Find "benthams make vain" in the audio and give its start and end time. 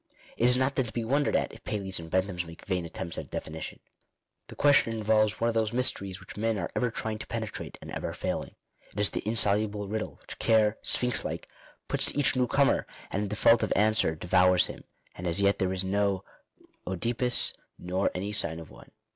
2.09-2.85